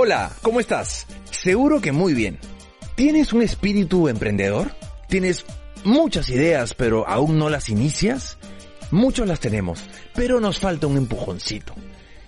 Hola, 0.00 0.30
¿cómo 0.42 0.60
estás? 0.60 1.08
Seguro 1.28 1.80
que 1.80 1.90
muy 1.90 2.14
bien. 2.14 2.38
¿Tienes 2.94 3.32
un 3.32 3.42
espíritu 3.42 4.06
emprendedor? 4.06 4.70
¿Tienes 5.08 5.44
muchas 5.82 6.30
ideas 6.30 6.72
pero 6.74 7.08
aún 7.08 7.36
no 7.36 7.50
las 7.50 7.68
inicias? 7.68 8.38
Muchos 8.92 9.26
las 9.26 9.40
tenemos, 9.40 9.82
pero 10.14 10.38
nos 10.38 10.60
falta 10.60 10.86
un 10.86 10.98
empujoncito. 10.98 11.74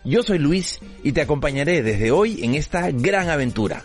Yo 0.05 0.25
soy 0.25 0.41
Luis 0.41 0.81
y 1.05 1.13
te 1.13 1.21
acompañaré 1.21 1.85
desde 1.85 2.11
hoy 2.11 2.43
en 2.43 2.57
esta 2.57 2.91
gran 2.91 3.31
aventura. 3.31 3.85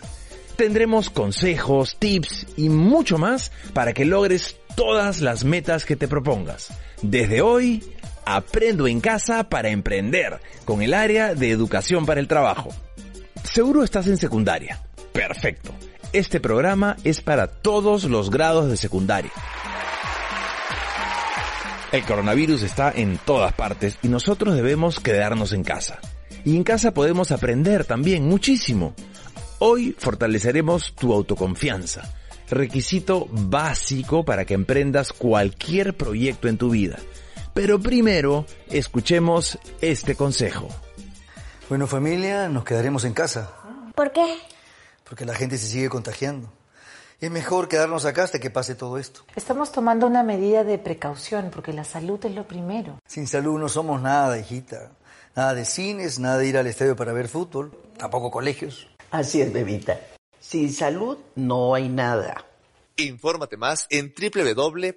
Tendremos 0.56 1.08
consejos, 1.08 1.94
tips 1.96 2.48
y 2.56 2.68
mucho 2.70 3.18
más 3.18 3.52
para 3.72 3.92
que 3.92 4.04
logres 4.04 4.56
todas 4.74 5.20
las 5.20 5.44
metas 5.44 5.84
que 5.84 5.94
te 5.94 6.08
propongas. 6.08 6.72
Desde 7.02 7.40
hoy, 7.40 7.84
aprendo 8.24 8.88
en 8.88 9.00
casa 9.00 9.48
para 9.48 9.68
emprender 9.68 10.40
con 10.64 10.82
el 10.82 10.92
área 10.92 11.36
de 11.36 11.52
educación 11.52 12.04
para 12.04 12.18
el 12.18 12.26
trabajo. 12.26 12.74
Seguro 13.56 13.82
estás 13.82 14.06
en 14.06 14.18
secundaria. 14.18 14.82
Perfecto. 15.14 15.72
Este 16.12 16.40
programa 16.40 16.94
es 17.04 17.22
para 17.22 17.46
todos 17.46 18.04
los 18.04 18.28
grados 18.28 18.68
de 18.68 18.76
secundaria. 18.76 19.32
El 21.90 22.02
coronavirus 22.02 22.62
está 22.64 22.92
en 22.94 23.16
todas 23.16 23.54
partes 23.54 23.96
y 24.02 24.08
nosotros 24.08 24.56
debemos 24.56 25.00
quedarnos 25.00 25.54
en 25.54 25.64
casa. 25.64 26.00
Y 26.44 26.54
en 26.54 26.64
casa 26.64 26.92
podemos 26.92 27.32
aprender 27.32 27.86
también 27.86 28.26
muchísimo. 28.28 28.92
Hoy 29.58 29.96
fortaleceremos 29.98 30.94
tu 30.94 31.14
autoconfianza, 31.14 32.14
requisito 32.50 33.26
básico 33.30 34.22
para 34.22 34.44
que 34.44 34.52
emprendas 34.52 35.14
cualquier 35.14 35.96
proyecto 35.96 36.48
en 36.48 36.58
tu 36.58 36.68
vida. 36.68 36.98
Pero 37.54 37.80
primero, 37.80 38.44
escuchemos 38.68 39.58
este 39.80 40.14
consejo. 40.14 40.68
Bueno 41.68 41.86
familia, 41.86 42.48
nos 42.48 42.64
quedaremos 42.64 43.04
en 43.04 43.12
casa, 43.12 43.52
¿Por 43.94 44.12
qué? 44.12 44.38
porque 45.04 45.24
la 45.24 45.34
gente 45.34 45.58
se 45.58 45.66
sigue 45.66 45.88
contagiando. 45.88 46.52
Es 47.20 47.30
mejor 47.30 47.68
quedarnos 47.68 48.04
acá 48.04 48.24
hasta 48.24 48.38
que 48.40 48.50
pase 48.50 48.74
todo 48.74 48.98
esto. 48.98 49.22
Estamos 49.36 49.72
tomando 49.72 50.06
una 50.06 50.22
medida 50.22 50.64
de 50.64 50.78
precaución 50.78 51.50
porque 51.50 51.72
la 51.72 51.84
salud 51.84 52.22
es 52.24 52.34
lo 52.34 52.46
primero. 52.46 52.98
Sin 53.06 53.26
salud 53.26 53.58
no 53.58 53.68
somos 53.70 54.02
nada, 54.02 54.38
hijita. 54.38 54.92
Nada 55.34 55.54
de 55.54 55.64
cines, 55.64 56.18
nada 56.18 56.36
de 56.38 56.46
ir 56.48 56.58
al 56.58 56.66
estadio 56.66 56.94
para 56.94 57.12
ver 57.12 57.28
fútbol, 57.28 57.72
tampoco 57.96 58.30
colegios. 58.30 58.86
Así 59.10 59.40
es, 59.40 59.50
bebita. 59.52 59.98
Sin 60.40 60.72
salud 60.72 61.16
no 61.36 61.74
hay 61.74 61.88
nada. 61.88 62.44
Infórmate 62.96 63.56
más 63.56 63.86
en 63.90 64.12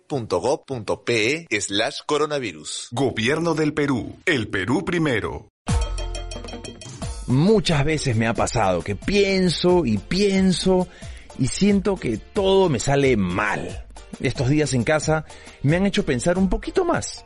www.gov.pe 0.07 1.47
slash 1.59 1.99
coronavirus. 2.05 2.89
Gobierno 2.91 3.53
del 3.55 3.73
Perú. 3.73 4.17
El 4.25 4.49
Perú 4.49 4.83
primero. 4.83 5.49
Muchas 7.29 7.85
veces 7.85 8.15
me 8.15 8.25
ha 8.25 8.33
pasado 8.33 8.81
que 8.81 8.95
pienso 8.95 9.85
y 9.85 9.99
pienso 9.99 10.87
y 11.37 11.45
siento 11.45 11.95
que 11.95 12.17
todo 12.17 12.69
me 12.69 12.79
sale 12.79 13.15
mal. 13.17 13.85
Estos 14.19 14.49
días 14.49 14.73
en 14.73 14.83
casa 14.83 15.25
me 15.61 15.75
han 15.75 15.85
hecho 15.85 16.03
pensar 16.03 16.39
un 16.39 16.49
poquito 16.49 16.85
más. 16.85 17.25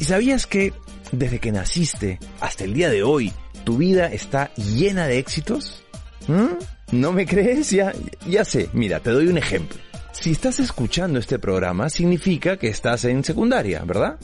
¿Y 0.00 0.06
sabías 0.06 0.48
que 0.48 0.72
desde 1.12 1.38
que 1.38 1.52
naciste 1.52 2.18
hasta 2.40 2.64
el 2.64 2.74
día 2.74 2.90
de 2.90 3.04
hoy 3.04 3.32
tu 3.62 3.76
vida 3.76 4.08
está 4.08 4.52
llena 4.54 5.06
de 5.06 5.18
éxitos? 5.18 5.84
¿Mm? 6.26 6.98
¿No 6.98 7.12
me 7.12 7.24
crees? 7.24 7.70
Ya, 7.70 7.92
ya 8.26 8.44
sé. 8.44 8.68
Mira, 8.72 8.98
te 8.98 9.10
doy 9.10 9.28
un 9.28 9.38
ejemplo. 9.38 9.78
Si 10.10 10.32
estás 10.32 10.58
escuchando 10.58 11.20
este 11.20 11.38
programa 11.38 11.90
significa 11.90 12.56
que 12.56 12.66
estás 12.66 13.04
en 13.04 13.22
secundaria, 13.22 13.84
¿verdad? 13.84 14.18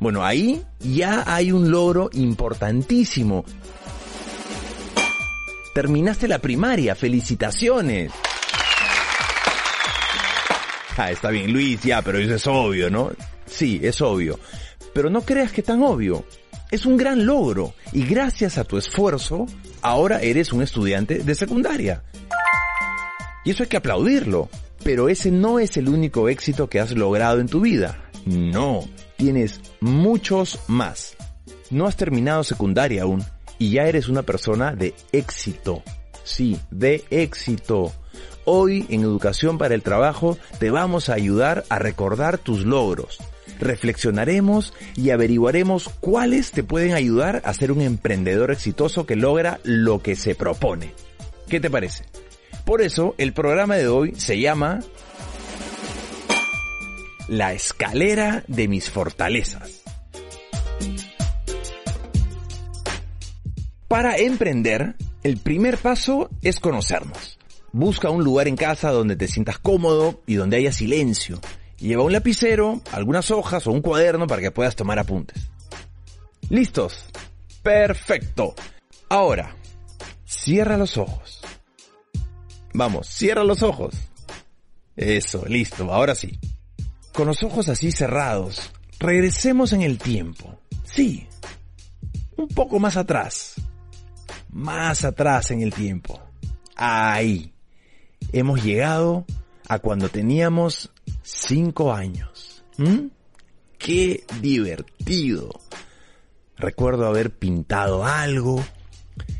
Bueno, 0.00 0.24
ahí 0.24 0.62
ya 0.78 1.24
hay 1.26 1.52
un 1.52 1.70
logro 1.70 2.08
importantísimo. 2.14 3.44
Terminaste 5.74 6.26
la 6.26 6.40
primaria, 6.40 6.94
felicitaciones. 6.94 8.12
Ah, 10.96 11.10
está 11.10 11.30
bien, 11.30 11.52
Luis, 11.52 11.80
ya, 11.82 12.02
pero 12.02 12.18
eso 12.18 12.34
es 12.34 12.46
obvio, 12.46 12.90
¿no? 12.90 13.10
Sí, 13.46 13.80
es 13.82 14.00
obvio. 14.00 14.38
Pero 14.92 15.08
no 15.08 15.22
creas 15.22 15.52
que 15.52 15.62
tan 15.62 15.82
obvio. 15.82 16.24
Es 16.70 16.86
un 16.86 16.96
gran 16.96 17.24
logro 17.24 17.74
y 17.92 18.04
gracias 18.04 18.58
a 18.58 18.64
tu 18.64 18.76
esfuerzo, 18.76 19.46
ahora 19.80 20.20
eres 20.20 20.52
un 20.52 20.62
estudiante 20.62 21.20
de 21.20 21.34
secundaria. 21.34 22.02
Y 23.44 23.50
eso 23.50 23.62
hay 23.62 23.68
que 23.68 23.76
aplaudirlo. 23.76 24.48
Pero 24.82 25.08
ese 25.08 25.30
no 25.30 25.58
es 25.58 25.76
el 25.76 25.88
único 25.88 26.28
éxito 26.28 26.68
que 26.68 26.80
has 26.80 26.92
logrado 26.92 27.40
en 27.40 27.48
tu 27.48 27.60
vida. 27.60 28.10
No, 28.24 28.88
tienes 29.16 29.60
muchos 29.80 30.60
más. 30.68 31.16
No 31.70 31.86
has 31.86 31.96
terminado 31.96 32.44
secundaria 32.44 33.02
aún 33.02 33.24
y 33.60 33.72
ya 33.72 33.84
eres 33.84 34.08
una 34.08 34.22
persona 34.22 34.74
de 34.74 34.94
éxito. 35.12 35.84
Sí, 36.24 36.58
de 36.70 37.04
éxito. 37.10 37.92
Hoy 38.46 38.86
en 38.88 39.02
Educación 39.02 39.58
para 39.58 39.74
el 39.74 39.82
Trabajo 39.82 40.38
te 40.58 40.70
vamos 40.70 41.10
a 41.10 41.14
ayudar 41.14 41.64
a 41.68 41.78
recordar 41.78 42.38
tus 42.38 42.64
logros. 42.64 43.18
Reflexionaremos 43.60 44.72
y 44.96 45.10
averiguaremos 45.10 45.90
cuáles 46.00 46.52
te 46.52 46.64
pueden 46.64 46.94
ayudar 46.94 47.42
a 47.44 47.52
ser 47.52 47.70
un 47.70 47.82
emprendedor 47.82 48.50
exitoso 48.50 49.04
que 49.04 49.14
logra 49.14 49.60
lo 49.62 50.00
que 50.00 50.16
se 50.16 50.34
propone. 50.34 50.94
¿Qué 51.46 51.60
te 51.60 51.68
parece? 51.68 52.04
Por 52.64 52.80
eso 52.80 53.14
el 53.18 53.34
programa 53.34 53.76
de 53.76 53.88
hoy 53.88 54.14
se 54.16 54.40
llama 54.40 54.80
La 57.28 57.52
escalera 57.52 58.42
de 58.48 58.68
mis 58.68 58.88
fortalezas. 58.88 59.82
Para 63.90 64.16
emprender, 64.18 64.94
el 65.24 65.38
primer 65.38 65.76
paso 65.76 66.30
es 66.42 66.60
conocernos. 66.60 67.40
Busca 67.72 68.08
un 68.08 68.22
lugar 68.22 68.46
en 68.46 68.54
casa 68.54 68.92
donde 68.92 69.16
te 69.16 69.26
sientas 69.26 69.58
cómodo 69.58 70.22
y 70.28 70.36
donde 70.36 70.58
haya 70.58 70.70
silencio. 70.70 71.40
Lleva 71.76 72.04
un 72.04 72.12
lapicero, 72.12 72.82
algunas 72.92 73.32
hojas 73.32 73.66
o 73.66 73.72
un 73.72 73.82
cuaderno 73.82 74.28
para 74.28 74.42
que 74.42 74.52
puedas 74.52 74.76
tomar 74.76 75.00
apuntes. 75.00 75.50
¿Listos? 76.50 77.06
Perfecto. 77.64 78.54
Ahora, 79.08 79.56
cierra 80.24 80.76
los 80.76 80.96
ojos. 80.96 81.40
Vamos, 82.72 83.08
cierra 83.08 83.42
los 83.42 83.64
ojos. 83.64 83.96
Eso, 84.94 85.44
listo, 85.48 85.92
ahora 85.92 86.14
sí. 86.14 86.38
Con 87.12 87.26
los 87.26 87.42
ojos 87.42 87.68
así 87.68 87.90
cerrados, 87.90 88.70
regresemos 89.00 89.72
en 89.72 89.82
el 89.82 89.98
tiempo. 89.98 90.60
Sí, 90.84 91.26
un 92.36 92.46
poco 92.46 92.78
más 92.78 92.96
atrás. 92.96 93.49
Más 94.52 95.04
atrás 95.04 95.50
en 95.50 95.62
el 95.62 95.72
tiempo. 95.72 96.20
Ahí. 96.76 97.52
Hemos 98.32 98.62
llegado 98.62 99.24
a 99.68 99.78
cuando 99.78 100.08
teníamos 100.08 100.90
cinco 101.22 101.92
años. 101.92 102.64
¿Mm? 102.76 103.06
¡Qué 103.78 104.24
divertido! 104.40 105.50
Recuerdo 106.56 107.06
haber 107.06 107.30
pintado 107.30 108.04
algo 108.04 108.62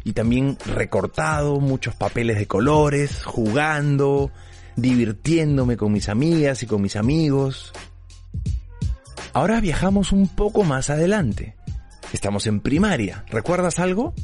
y 0.05 0.13
también 0.13 0.57
recortado 0.65 1.61
muchos 1.61 1.95
papeles 1.95 2.39
de 2.39 2.47
colores, 2.47 3.25
jugando, 3.25 4.31
divirtiéndome 4.77 5.77
con 5.77 5.93
mis 5.93 6.09
amigas 6.09 6.63
y 6.63 6.67
con 6.67 6.81
mis 6.81 6.97
amigos. 6.97 7.73
Ahora 9.33 9.61
viajamos 9.61 10.13
un 10.13 10.29
poco 10.29 10.65
más 10.65 10.91
adelante. 10.91 11.57
Estamos 12.13 12.47
en 12.47 12.61
primaria. 12.61 13.25
¿Recuerdas 13.29 13.79
algo? 13.79 14.15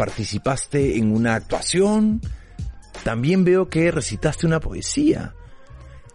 ¿Participaste 0.00 0.96
en 0.96 1.14
una 1.14 1.34
actuación? 1.34 2.22
También 3.04 3.44
veo 3.44 3.68
que 3.68 3.90
recitaste 3.90 4.46
una 4.46 4.58
poesía. 4.58 5.34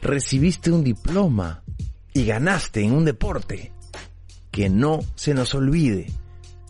Recibiste 0.02 0.72
un 0.72 0.84
diploma 0.84 1.64
y 2.12 2.26
ganaste 2.26 2.82
en 2.82 2.94
un 2.94 3.06
deporte. 3.06 3.74
Que 4.50 4.70
no 4.70 5.02
se 5.14 5.36
nos 5.36 5.54
olvide. 5.54 6.08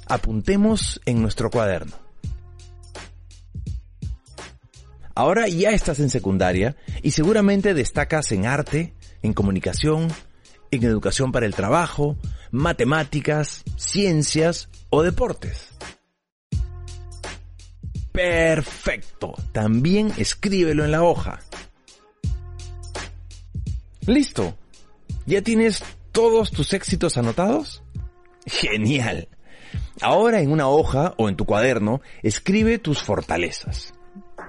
Apuntemos 0.08 1.00
en 1.06 1.22
nuestro 1.22 1.50
cuaderno. 1.50 1.94
Ahora 5.16 5.48
ya 5.48 5.70
estás 5.70 6.02
en 6.02 6.10
secundaria 6.10 6.76
y 7.02 7.12
seguramente 7.12 7.74
destacas 7.74 8.30
en 8.34 8.46
arte, 8.46 8.94
en 9.22 9.32
comunicación, 9.32 10.10
en 10.70 10.84
educación 10.84 11.32
para 11.32 11.46
el 11.46 11.56
trabajo, 11.56 12.18
matemáticas, 12.52 13.64
ciencias 13.78 14.68
o 14.90 15.02
deportes. 15.02 15.75
Perfecto. 18.16 19.34
También 19.52 20.14
escríbelo 20.18 20.86
en 20.86 20.92
la 20.92 21.04
hoja. 21.04 21.40
Listo. 24.08 24.58
¿Ya 25.26 25.42
tienes 25.42 25.84
todos 26.12 26.52
tus 26.52 26.74
éxitos 26.74 27.18
anotados? 27.18 27.84
Genial. 28.46 29.28
Ahora 30.02 30.42
en 30.42 30.52
una 30.52 30.68
hoja 30.68 31.14
o 31.18 31.30
en 31.30 31.36
tu 31.36 31.46
cuaderno 31.46 32.02
escribe 32.22 32.80
tus 32.80 33.02
fortalezas. 33.02 33.94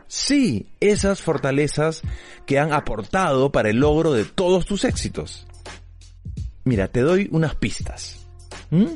Sí, 0.06 0.66
esas 0.80 1.20
fortalezas 1.22 2.02
que 2.46 2.58
han 2.58 2.72
aportado 2.72 3.50
para 3.50 3.70
el 3.70 3.78
logro 3.78 4.12
de 4.12 4.24
todos 4.24 4.66
tus 4.66 4.84
éxitos. 4.84 5.46
Mira, 6.64 6.88
te 6.88 7.00
doy 7.00 7.28
unas 7.32 7.54
pistas. 7.56 8.26
¿Mm? 8.70 8.94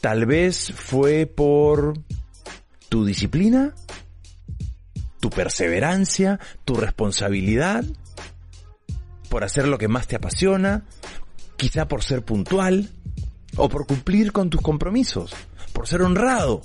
Tal 0.00 0.26
vez 0.26 0.72
fue 0.74 1.26
por 1.26 1.94
tu 2.92 3.06
disciplina, 3.06 3.74
tu 5.18 5.30
perseverancia, 5.30 6.38
tu 6.66 6.74
responsabilidad, 6.74 7.86
por 9.30 9.44
hacer 9.44 9.66
lo 9.66 9.78
que 9.78 9.88
más 9.88 10.06
te 10.06 10.16
apasiona, 10.16 10.84
quizá 11.56 11.88
por 11.88 12.04
ser 12.04 12.22
puntual, 12.22 12.90
o 13.56 13.70
por 13.70 13.86
cumplir 13.86 14.30
con 14.30 14.50
tus 14.50 14.60
compromisos, 14.60 15.32
por 15.72 15.88
ser 15.88 16.02
honrado. 16.02 16.60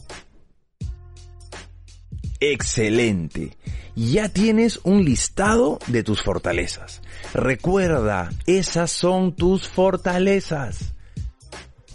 Excelente. 2.42 3.58
Ya 3.96 4.28
tienes 4.28 4.82
un 4.84 5.06
listado 5.06 5.80
de 5.88 6.04
tus 6.04 6.22
fortalezas. 6.22 7.02
Recuerda, 7.34 8.32
esas 8.48 8.92
son 8.92 9.34
tus 9.34 9.70
fortalezas. 9.70 10.94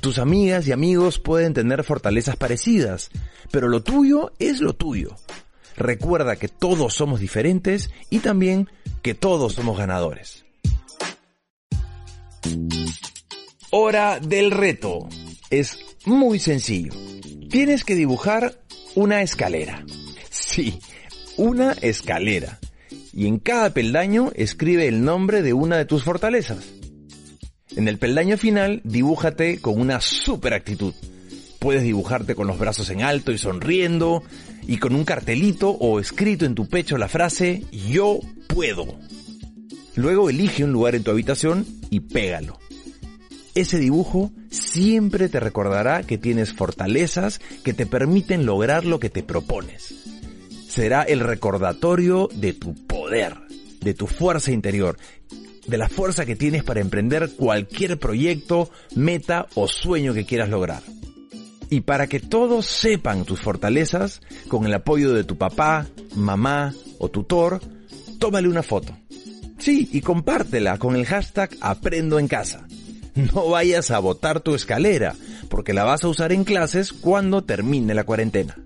Tus 0.02 0.18
amigas 0.18 0.66
y 0.66 0.72
amigos 0.72 1.20
pueden 1.20 1.54
tener 1.54 1.84
fortalezas 1.84 2.34
parecidas, 2.34 3.08
pero 3.52 3.68
lo 3.68 3.84
tuyo 3.84 4.32
es 4.40 4.60
lo 4.60 4.72
tuyo. 4.72 5.14
Recuerda 5.76 6.34
que 6.34 6.48
todos 6.48 6.94
somos 6.94 7.20
diferentes 7.20 7.88
y 8.10 8.18
también 8.18 8.68
que 9.00 9.14
todos 9.14 9.52
somos 9.52 9.78
ganadores. 9.78 10.44
Hora 13.70 14.18
del 14.18 14.50
reto. 14.50 15.08
Es 15.50 15.78
muy 16.04 16.40
sencillo. 16.40 16.92
Tienes 17.48 17.84
que 17.84 17.94
dibujar 17.94 18.60
una 18.96 19.22
escalera. 19.22 19.86
Sí, 20.30 20.80
una 21.36 21.74
escalera. 21.74 22.58
Y 23.12 23.28
en 23.28 23.38
cada 23.38 23.70
peldaño 23.70 24.32
escribe 24.34 24.88
el 24.88 25.04
nombre 25.04 25.42
de 25.42 25.52
una 25.52 25.76
de 25.76 25.84
tus 25.84 26.02
fortalezas. 26.02 26.81
En 27.76 27.88
el 27.88 27.98
peldaño 27.98 28.36
final, 28.36 28.80
dibújate 28.84 29.60
con 29.60 29.80
una 29.80 30.00
super 30.00 30.52
actitud. 30.52 30.94
Puedes 31.58 31.82
dibujarte 31.82 32.34
con 32.34 32.46
los 32.46 32.58
brazos 32.58 32.90
en 32.90 33.02
alto 33.02 33.32
y 33.32 33.38
sonriendo, 33.38 34.22
y 34.66 34.78
con 34.78 34.94
un 34.94 35.04
cartelito 35.04 35.70
o 35.70 35.98
escrito 35.98 36.44
en 36.44 36.54
tu 36.54 36.68
pecho 36.68 36.98
la 36.98 37.08
frase 37.08 37.64
Yo 37.70 38.20
puedo. 38.48 38.98
Luego 39.94 40.30
elige 40.30 40.64
un 40.64 40.72
lugar 40.72 40.94
en 40.94 41.02
tu 41.02 41.10
habitación 41.10 41.66
y 41.90 42.00
pégalo. 42.00 42.58
Ese 43.54 43.78
dibujo 43.78 44.32
siempre 44.50 45.28
te 45.28 45.40
recordará 45.40 46.02
que 46.02 46.18
tienes 46.18 46.52
fortalezas 46.54 47.40
que 47.62 47.74
te 47.74 47.86
permiten 47.86 48.46
lograr 48.46 48.84
lo 48.84 48.98
que 48.98 49.10
te 49.10 49.22
propones. 49.22 49.94
Será 50.68 51.02
el 51.02 51.20
recordatorio 51.20 52.28
de 52.34 52.54
tu 52.54 52.74
poder, 52.86 53.36
de 53.80 53.92
tu 53.92 54.06
fuerza 54.06 54.52
interior, 54.52 54.96
de 55.66 55.78
la 55.78 55.88
fuerza 55.88 56.26
que 56.26 56.36
tienes 56.36 56.64
para 56.64 56.80
emprender 56.80 57.30
cualquier 57.36 57.98
proyecto, 57.98 58.70
meta 58.94 59.46
o 59.54 59.68
sueño 59.68 60.14
que 60.14 60.24
quieras 60.24 60.48
lograr. 60.48 60.82
Y 61.70 61.80
para 61.80 62.06
que 62.06 62.20
todos 62.20 62.66
sepan 62.66 63.24
tus 63.24 63.40
fortalezas, 63.40 64.20
con 64.48 64.66
el 64.66 64.74
apoyo 64.74 65.14
de 65.14 65.24
tu 65.24 65.38
papá, 65.38 65.86
mamá 66.14 66.74
o 66.98 67.08
tutor, 67.08 67.60
tómale 68.18 68.48
una 68.48 68.62
foto. 68.62 68.94
Sí, 69.58 69.88
y 69.92 70.00
compártela 70.00 70.78
con 70.78 70.96
el 70.96 71.06
hashtag 71.06 71.50
Aprendo 71.60 72.18
en 72.18 72.28
casa. 72.28 72.66
No 73.14 73.48
vayas 73.48 73.90
a 73.90 73.98
botar 73.98 74.40
tu 74.40 74.54
escalera, 74.54 75.14
porque 75.48 75.72
la 75.72 75.84
vas 75.84 76.02
a 76.04 76.08
usar 76.08 76.32
en 76.32 76.44
clases 76.44 76.92
cuando 76.92 77.44
termine 77.44 77.94
la 77.94 78.04
cuarentena. 78.04 78.56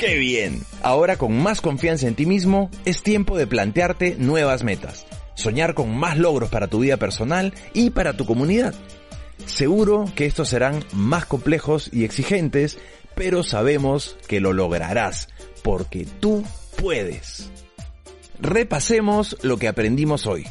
¡Qué 0.00 0.16
bien! 0.16 0.62
Ahora 0.82 1.18
con 1.18 1.36
más 1.36 1.60
confianza 1.60 2.08
en 2.08 2.14
ti 2.14 2.24
mismo, 2.24 2.70
es 2.86 3.02
tiempo 3.02 3.36
de 3.36 3.46
plantearte 3.46 4.16
nuevas 4.18 4.64
metas, 4.64 5.04
soñar 5.34 5.74
con 5.74 5.94
más 5.94 6.16
logros 6.16 6.48
para 6.48 6.68
tu 6.68 6.78
vida 6.78 6.96
personal 6.96 7.52
y 7.74 7.90
para 7.90 8.16
tu 8.16 8.24
comunidad. 8.24 8.74
Seguro 9.44 10.06
que 10.16 10.24
estos 10.24 10.48
serán 10.48 10.82
más 10.94 11.26
complejos 11.26 11.90
y 11.92 12.04
exigentes, 12.04 12.78
pero 13.14 13.42
sabemos 13.42 14.16
que 14.26 14.40
lo 14.40 14.54
lograrás, 14.54 15.28
porque 15.62 16.06
tú 16.18 16.44
puedes. 16.80 17.50
Repasemos 18.40 19.36
lo 19.42 19.58
que 19.58 19.68
aprendimos 19.68 20.26
hoy. 20.26 20.46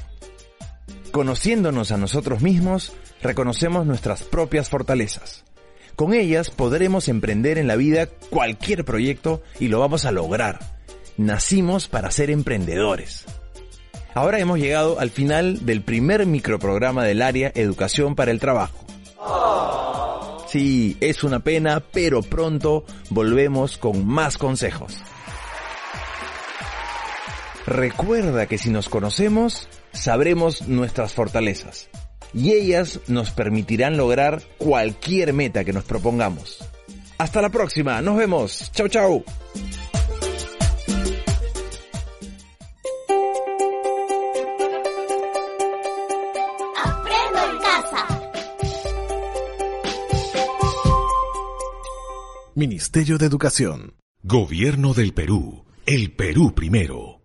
Conociéndonos 1.09 1.91
a 1.91 1.97
nosotros 1.97 2.43
mismos, 2.43 2.93
reconocemos 3.23 3.87
nuestras 3.87 4.21
propias 4.21 4.69
fortalezas. 4.69 5.43
Con 5.99 6.13
ellas 6.13 6.49
podremos 6.49 7.09
emprender 7.09 7.57
en 7.57 7.67
la 7.67 7.75
vida 7.75 8.07
cualquier 8.29 8.85
proyecto 8.85 9.43
y 9.59 9.67
lo 9.67 9.81
vamos 9.81 10.05
a 10.05 10.13
lograr. 10.13 10.57
Nacimos 11.17 11.89
para 11.89 12.09
ser 12.09 12.31
emprendedores. 12.31 13.25
Ahora 14.13 14.39
hemos 14.39 14.59
llegado 14.59 15.01
al 15.01 15.09
final 15.09 15.65
del 15.65 15.81
primer 15.81 16.25
microprograma 16.25 17.03
del 17.03 17.21
área 17.21 17.51
Educación 17.53 18.15
para 18.15 18.31
el 18.31 18.39
Trabajo. 18.39 18.85
Sí, 20.47 20.95
es 21.01 21.25
una 21.25 21.41
pena, 21.41 21.81
pero 21.91 22.21
pronto 22.21 22.85
volvemos 23.09 23.77
con 23.77 24.07
más 24.07 24.37
consejos. 24.37 24.95
Recuerda 27.65 28.45
que 28.45 28.57
si 28.57 28.69
nos 28.69 28.87
conocemos, 28.87 29.67
sabremos 29.91 30.65
nuestras 30.65 31.13
fortalezas 31.13 31.89
y 32.33 32.51
ellas 32.53 32.99
nos 33.07 33.31
permitirán 33.31 33.97
lograr 33.97 34.41
cualquier 34.57 35.33
meta 35.33 35.63
que 35.63 35.73
nos 35.73 35.83
propongamos. 35.83 36.59
Hasta 37.17 37.41
la 37.41 37.49
próxima, 37.49 38.01
nos 38.01 38.17
vemos. 38.17 38.71
Chau 38.73 38.87
chau. 38.87 39.23
Aprendo 46.83 47.39
en 47.51 47.57
casa. 47.59 48.07
Ministerio 52.55 53.17
de 53.17 53.25
Educación. 53.25 53.95
Gobierno 54.23 54.93
del 54.93 55.13
Perú. 55.13 55.65
El 55.85 56.11
Perú 56.11 56.53
primero. 56.53 57.18